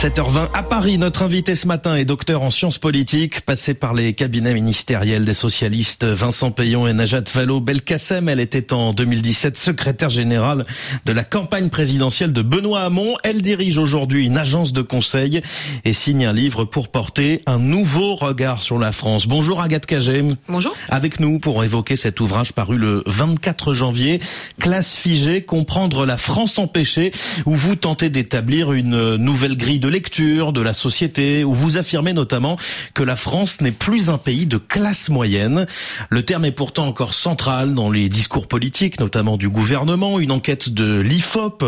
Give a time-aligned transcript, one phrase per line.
[0.00, 4.14] 7h20 à Paris, notre invité ce matin est docteur en sciences politiques, passé par les
[4.14, 8.30] cabinets ministériels des socialistes Vincent Payon et Najat Vallaud-Belkacem.
[8.30, 10.64] Elle était en 2017 secrétaire générale
[11.04, 13.14] de la campagne présidentielle de Benoît Hamon.
[13.24, 15.42] Elle dirige aujourd'hui une agence de conseil
[15.84, 19.26] et signe un livre pour porter un nouveau regard sur la France.
[19.26, 20.34] Bonjour Agathe Cagem.
[20.48, 20.74] Bonjour.
[20.88, 24.18] Avec nous pour évoquer cet ouvrage paru le 24 janvier,
[24.60, 27.12] Classe figée, comprendre la France empêchée,
[27.44, 32.12] où vous tentez d'établir une nouvelle grille de lecture de la société, où vous affirmez
[32.12, 32.56] notamment
[32.94, 35.66] que la France n'est plus un pays de classe moyenne.
[36.08, 40.18] Le terme est pourtant encore central dans les discours politiques, notamment du gouvernement.
[40.18, 41.64] Une enquête de l'IFOP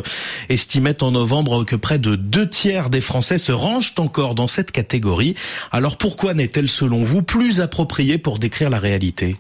[0.49, 4.71] estimait en novembre que près de deux tiers des Français se rangent encore dans cette
[4.71, 5.35] catégorie.
[5.71, 9.37] Alors pourquoi n'est-elle selon vous plus appropriée pour décrire la réalité?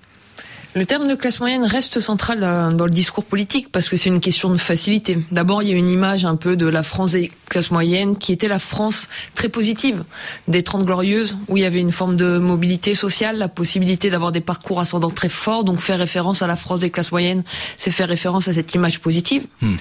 [0.74, 2.40] Le terme de classe moyenne reste central
[2.74, 5.18] dans le discours politique parce que c'est une question de facilité.
[5.30, 7.14] D'abord, il y a une image un peu de la France
[7.52, 10.04] des classes moyennes qui était la France très positive
[10.48, 14.32] des Trente Glorieuses où il y avait une forme de mobilité sociale, la possibilité d'avoir
[14.32, 15.64] des parcours ascendants très forts.
[15.64, 17.42] Donc faire référence à la France des classes moyennes,
[17.76, 19.46] c'est faire référence à cette image positive.
[19.60, 19.74] Hmm.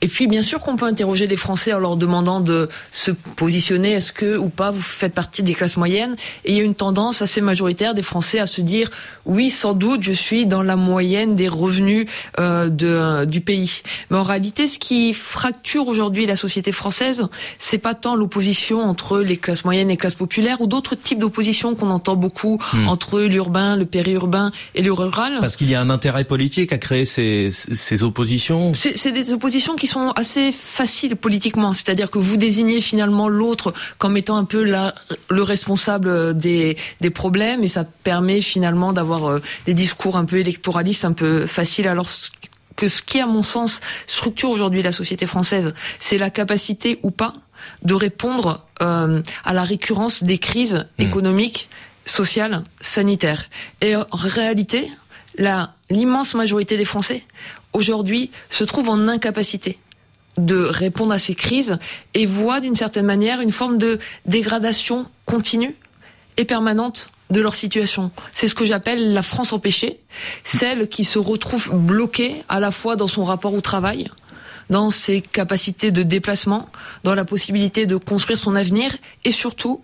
[0.00, 3.92] Et puis, bien sûr qu'on peut interroger les Français en leur demandant de se positionner.
[3.92, 6.16] Est-ce que ou pas vous faites partie des classes moyennes?
[6.44, 8.90] Et il y a une tendance assez majoritaire des Français à se dire
[9.26, 12.06] oui, sans doute, je suis dans la moyenne des revenus
[12.40, 13.82] euh, de, du pays.
[14.10, 17.11] Mais en réalité, ce qui fracture aujourd'hui la société française,
[17.58, 21.18] c'est pas tant l'opposition entre les classes moyennes et les classes populaires ou d'autres types
[21.18, 22.88] d'opposition qu'on entend beaucoup hmm.
[22.88, 25.38] entre l'urbain, le périurbain et le rural?
[25.40, 28.72] Parce qu'il y a un intérêt politique à créer ces, ces oppositions.
[28.74, 34.16] C'est des oppositions qui sont assez faciles politiquement, c'est-à-dire que vous désignez finalement l'autre comme
[34.16, 34.94] étant un peu la,
[35.28, 40.38] le responsable des, des problèmes et ça permet finalement d'avoir euh, des discours un peu
[40.38, 41.88] électoraliste, un peu facile.
[41.88, 42.08] Alors
[42.76, 47.10] que ce qui, à mon sens, structure aujourd'hui la société française, c'est la capacité ou
[47.10, 47.32] pas
[47.82, 51.02] de répondre euh, à la récurrence des crises mmh.
[51.02, 51.68] économiques,
[52.06, 53.44] sociales, sanitaires.
[53.80, 54.90] Et en réalité,
[55.90, 57.24] l'immense majorité des Français
[57.72, 59.78] aujourd'hui se trouve en incapacité
[60.38, 61.78] de répondre à ces crises
[62.14, 65.76] et voit d'une certaine manière une forme de dégradation continue
[66.36, 68.10] et permanente de leur situation.
[68.32, 70.00] C'est ce que j'appelle la France empêchée,
[70.44, 74.08] celle qui se retrouve bloquée à la fois dans son rapport au travail,
[74.70, 76.68] dans ses capacités de déplacement,
[77.04, 78.94] dans la possibilité de construire son avenir
[79.24, 79.80] et surtout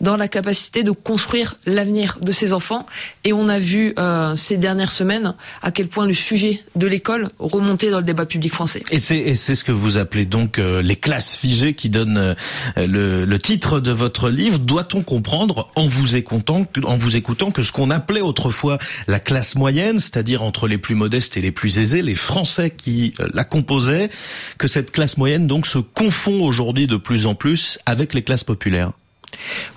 [0.00, 2.86] dans la capacité de construire l'avenir de ses enfants.
[3.24, 7.28] Et on a vu euh, ces dernières semaines à quel point le sujet de l'école
[7.38, 8.82] remontait dans le débat public français.
[8.90, 12.34] Et c'est ce que vous appelez donc euh, les classes figées qui donnent euh,
[12.76, 14.58] le, le, titre de votre livre.
[14.58, 19.54] Doit-on comprendre en vous écoutant, en vous écoutant que ce qu'on appelait autrefois la classe
[19.54, 24.10] moyenne, c'est-à-dire entre les plus modestes et les plus aisés, les Français qui la composaient,
[24.58, 28.44] que cette classe moyenne donc se confond aujourd'hui de plus en plus avec les classes
[28.44, 28.92] populaires?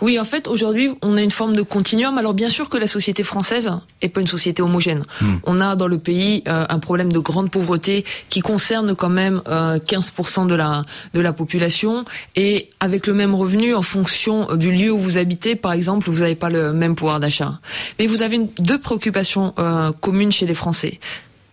[0.02, 2.18] Oui, en fait, aujourd'hui, on a une forme de continuum.
[2.18, 3.72] Alors, bien sûr que la société française
[4.02, 5.04] est pas une société homogène.
[5.22, 5.36] Hmm.
[5.44, 9.42] On a dans le pays euh, un problème de grande pauvreté qui concerne quand même
[9.46, 10.84] 15% euh, de la
[11.14, 12.06] de la population
[12.36, 16.20] et avec le même revenu en fonction du lieu où vous habitez, par exemple, vous
[16.20, 17.60] n'avez pas le même pouvoir d'achat.
[18.00, 21.00] Mais vous avez deux préoccupations euh, communes chez les Français.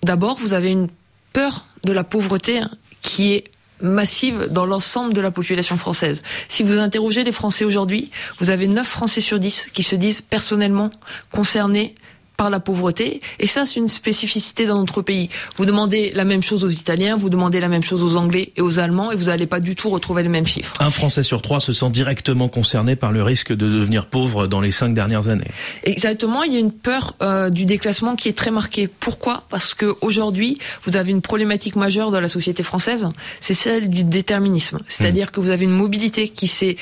[0.03, 0.89] D'abord, vous avez une
[1.33, 2.61] peur de la pauvreté
[3.03, 3.45] qui est
[3.83, 6.23] massive dans l'ensemble de la population française.
[6.49, 10.21] Si vous interrogez les Français aujourd'hui, vous avez 9 Français sur 10 qui se disent
[10.21, 10.91] personnellement
[11.33, 11.95] concernés
[12.41, 13.21] par la pauvreté.
[13.39, 15.29] Et ça, c'est une spécificité dans notre pays.
[15.57, 18.63] Vous demandez la même chose aux Italiens, vous demandez la même chose aux Anglais et
[18.63, 20.73] aux Allemands, et vous n'allez pas du tout retrouver les mêmes chiffres.
[20.81, 24.63] Un Français sur trois se sent directement concerné par le risque de devenir pauvre dans
[24.63, 25.51] les cinq dernières années.
[25.85, 28.89] Exactement, il y a une peur euh, du déclassement qui est très marquée.
[28.89, 29.45] Pourquoi?
[29.51, 33.07] Parce que aujourd'hui, vous avez une problématique majeure dans la société française,
[33.43, 34.79] c'est celle du déterminisme.
[34.89, 35.31] C'est-à-dire mmh.
[35.33, 36.79] que vous avez une mobilité qui s'est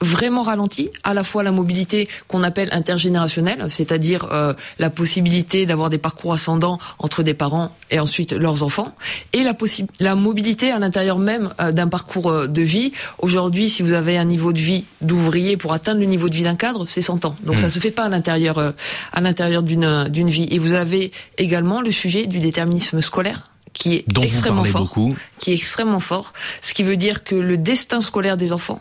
[0.00, 5.90] vraiment ralenti, à la fois la mobilité qu'on appelle intergénérationnelle, c'est-à-dire euh, la possibilité d'avoir
[5.90, 8.94] des parcours ascendants entre des parents et ensuite leurs enfants,
[9.32, 9.54] et la,
[9.98, 12.92] la mobilité à l'intérieur même euh, d'un parcours euh, de vie.
[13.18, 16.44] Aujourd'hui, si vous avez un niveau de vie d'ouvrier pour atteindre le niveau de vie
[16.44, 17.36] d'un cadre, c'est 100 ans.
[17.44, 17.70] Donc ça mmh.
[17.70, 18.74] se fait pas à l'intérieur
[19.12, 20.48] à l'intérieur d'une d'une vie.
[20.50, 24.92] Et vous avez également le sujet du déterminisme scolaire qui est extrêmement fort,
[25.38, 28.80] qui est extrêmement fort, ce qui veut dire que le destin scolaire des enfants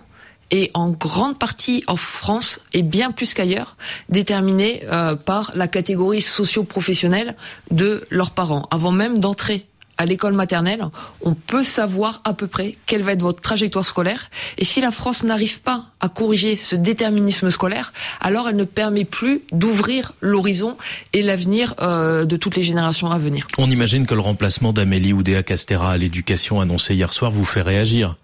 [0.51, 3.75] et en grande partie en France et bien plus qu'ailleurs
[4.10, 7.36] déterminé euh, par la catégorie socio-professionnelle
[7.72, 8.68] de leurs parents.
[8.72, 9.66] Avant même d'entrer
[10.00, 10.86] à l'école maternelle,
[11.22, 14.30] on peut savoir à peu près quelle va être votre trajectoire scolaire.
[14.57, 17.92] Et si la France n'arrive pas à corriger ce déterminisme scolaire,
[18.22, 20.78] alors elle ne permet plus d'ouvrir l'horizon
[21.12, 23.46] et l'avenir euh, de toutes les générations à venir.
[23.57, 27.62] On imagine que le remplacement d'Amélie Oudéa Castera à l'éducation annoncé hier soir vous fait
[27.62, 28.16] réagir.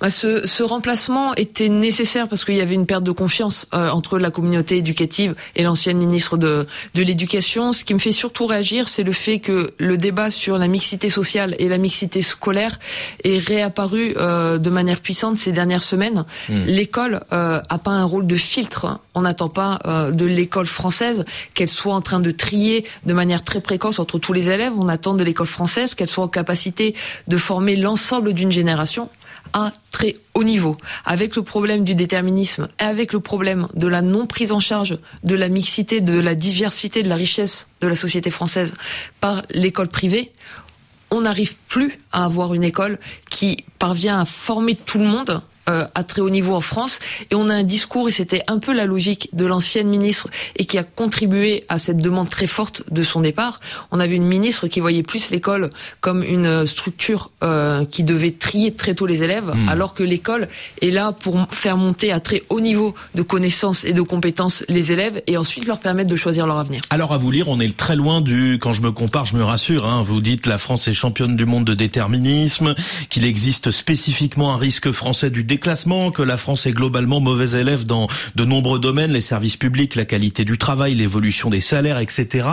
[0.00, 3.90] Bah, ce, ce, remplacement était nécessaire parce qu'il y avait une perte de confiance euh,
[3.90, 7.72] entre la communauté éducative et l'ancienne ministre de, de l'Éducation.
[7.72, 11.10] Ce qui me fait surtout réagir, c'est le fait que le débat sur la mixité
[11.10, 12.78] sociale et la mixité scolaire
[13.24, 16.24] est réapparu euh, de manière puissante ces dernières semaines.
[16.48, 16.64] Hmm.
[16.64, 18.86] L'école euh, a pas un rôle de filtre.
[18.86, 19.00] Hein.
[19.14, 21.24] On n'attend pas euh, de l'école française
[21.54, 24.72] qu'elle soit en train de trier de manière très précoce entre tous les élèves.
[24.78, 26.94] On attend de l'école française qu'elle soit en capacité
[27.28, 29.08] de former l'ensemble d'une génération
[29.52, 34.02] à très haut niveau, avec le problème du déterminisme et avec le problème de la
[34.02, 37.94] non prise en charge de la mixité, de la diversité, de la richesse de la
[37.94, 38.74] société française
[39.20, 40.32] par l'école privée,
[41.10, 45.86] on n'arrive plus à avoir une école qui parvient à former tout le monde euh,
[45.94, 46.98] à très haut niveau en France
[47.30, 50.64] et on a un discours et c'était un peu la logique de l'ancienne ministre et
[50.64, 53.60] qui a contribué à cette demande très forte de son départ.
[53.92, 55.70] On avait une ministre qui voyait plus l'école
[56.00, 59.68] comme une structure euh, qui devait trier très tôt les élèves hmm.
[59.68, 60.48] alors que l'école
[60.80, 64.90] est là pour faire monter à très haut niveau de connaissances et de compétences les
[64.90, 66.82] élèves et ensuite leur permettre de choisir leur avenir.
[66.90, 69.44] Alors à vous lire, on est très loin du quand je me compare, je me
[69.44, 72.74] rassure hein, vous dites la France est championne du monde de déterminisme,
[73.10, 77.84] qu'il existe spécifiquement un risque français du déclassement, que la France est globalement mauvais élève
[77.84, 82.48] dans de nombreux domaines, les services publics, la qualité du travail, l'évolution des salaires, etc.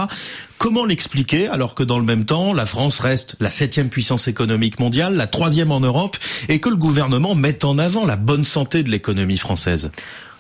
[0.58, 4.82] Comment l'expliquer alors que dans le même temps, la France reste la septième puissance économique
[4.82, 6.18] mondiale, la troisième en Europe,
[6.50, 9.92] et que le gouvernement met en avant la bonne santé de l'économie française?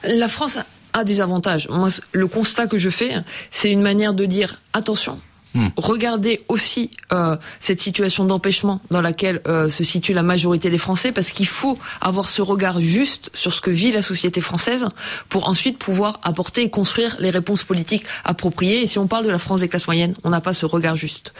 [0.03, 0.57] La France
[0.91, 1.69] a des avantages.
[1.69, 3.13] Moi, le constat que je fais,
[3.51, 5.17] c'est une manière de dire attention,
[5.55, 5.69] Hmm.
[5.77, 11.11] Regardez aussi euh, cette situation d'empêchement dans laquelle euh, se situe la majorité des Français,
[11.11, 14.85] parce qu'il faut avoir ce regard juste sur ce que vit la société française
[15.27, 18.83] pour ensuite pouvoir apporter et construire les réponses politiques appropriées.
[18.83, 20.95] Et si on parle de la France des classes moyennes, on n'a pas ce regard
[20.95, 21.33] juste.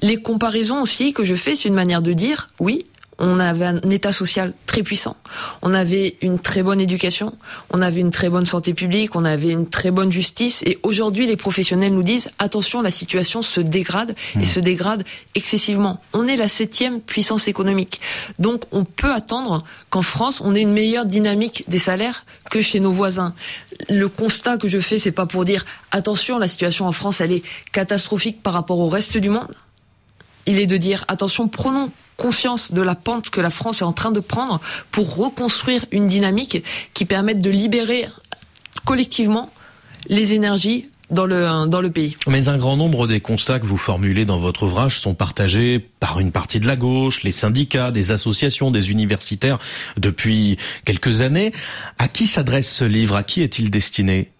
[0.00, 2.84] Les comparaisons aussi que je fais, c'est une manière de dire, oui,
[3.18, 5.16] on avait un état social très puissant,
[5.60, 7.36] on avait une très bonne éducation,
[7.70, 11.26] on avait une très bonne santé publique, on avait une très bonne justice, et aujourd'hui
[11.26, 14.44] les professionnels nous disent attention, la situation se dégrade et hmm.
[14.44, 15.04] se dégrade
[15.34, 16.00] excessivement.
[16.12, 18.00] On est la septième puissance économique,
[18.38, 22.80] donc on peut attendre qu'en France on ait une meilleure dynamique des salaires que chez
[22.80, 23.34] nos voisins.
[23.88, 27.32] Le constat que je fais, c'est pas pour dire attention, la situation en France elle
[27.32, 27.42] est
[27.72, 29.54] catastrophique par rapport au reste du monde.
[30.46, 31.90] Il est de dire attention, prenons
[32.22, 34.60] conscience de la pente que la France est en train de prendre
[34.92, 36.62] pour reconstruire une dynamique
[36.94, 38.06] qui permette de libérer
[38.84, 39.50] collectivement
[40.06, 42.16] les énergies dans le, dans le pays.
[42.28, 46.20] Mais un grand nombre des constats que vous formulez dans votre ouvrage sont partagés par
[46.20, 49.58] une partie de la gauche, les syndicats, des associations, des universitaires
[49.96, 51.52] depuis quelques années.
[51.98, 53.16] À qui s'adresse ce livre?
[53.16, 54.30] À qui est-il destiné?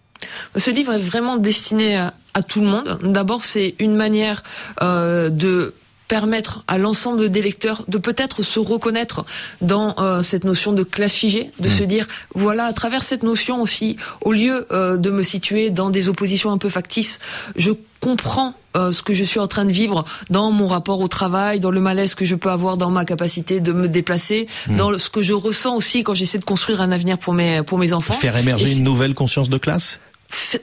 [0.55, 2.97] Ce livre est vraiment destiné à, tout le monde.
[3.03, 4.41] D'abord, c'est une manière
[4.81, 5.73] euh, de
[6.13, 9.25] permettre à l'ensemble des lecteurs de peut-être se reconnaître
[9.61, 11.71] dans euh, cette notion de classe figée, de hmm.
[11.71, 15.89] se dire voilà à travers cette notion aussi, au lieu euh, de me situer dans
[15.89, 17.17] des oppositions un peu factices,
[17.55, 21.07] je comprends euh, ce que je suis en train de vivre dans mon rapport au
[21.07, 24.75] travail, dans le malaise que je peux avoir dans ma capacité de me déplacer, hmm.
[24.75, 27.79] dans ce que je ressens aussi quand j'essaie de construire un avenir pour mes pour
[27.79, 28.13] mes enfants.
[28.13, 29.99] Faire émerger une nouvelle conscience de classe?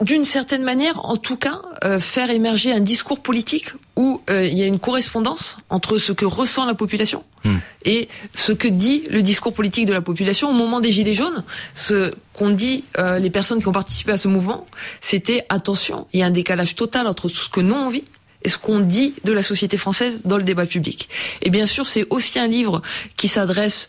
[0.01, 4.57] D'une certaine manière, en tout cas, euh, faire émerger un discours politique où euh, il
[4.57, 7.57] y a une correspondance entre ce que ressent la population hmm.
[7.85, 11.43] et ce que dit le discours politique de la population au moment des Gilets jaunes.
[11.73, 14.65] Ce qu'ont dit euh, les personnes qui ont participé à ce mouvement,
[15.01, 18.03] c'était attention, il y a un décalage total entre tout ce que nous on vit
[18.43, 21.09] et ce qu'on dit de la société française dans le débat public.
[21.41, 22.81] Et bien sûr, c'est aussi un livre
[23.15, 23.87] qui s'adresse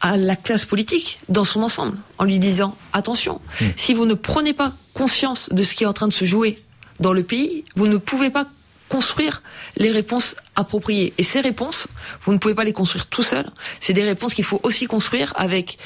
[0.00, 3.66] à la classe politique dans son ensemble, en lui disant attention, hmm.
[3.76, 6.62] si vous ne prenez pas conscience de ce qui est en train de se jouer
[7.00, 8.46] dans le pays, vous ne pouvez pas
[8.88, 9.42] construire
[9.76, 11.12] les réponses appropriées.
[11.18, 11.86] Et ces réponses,
[12.22, 13.46] vous ne pouvez pas les construire tout seul.
[13.80, 15.78] C'est des réponses qu'il faut aussi construire avec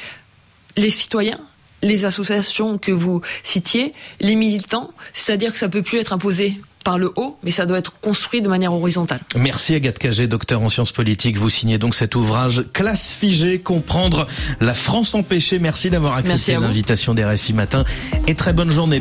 [0.76, 1.40] les citoyens,
[1.83, 4.92] les associations que vous citiez, les militants.
[5.12, 8.43] C'est-à-dire que ça peut plus être imposé par le haut, mais ça doit être construit
[8.43, 9.21] de manière horizontale.
[9.37, 11.39] Merci Agathe Cagé, docteur en sciences politiques.
[11.39, 14.27] Vous signez donc cet ouvrage Classe figée, comprendre
[14.61, 15.59] la France empêchée.
[15.59, 17.85] Merci d'avoir accepté l'invitation des RFI Matin
[18.27, 18.83] et très bonne journée.